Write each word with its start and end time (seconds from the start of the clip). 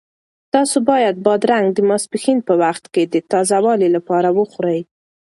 تاسو 0.53 0.77
باید 0.89 1.15
بادرنګ 1.25 1.67
د 1.73 1.79
ماسپښین 1.89 2.39
په 2.47 2.53
وخت 2.63 2.83
کې 2.93 3.03
د 3.13 3.15
تازه 3.31 3.57
والي 3.65 3.89
لپاره 3.95 4.29
وخورئ. 4.37 4.79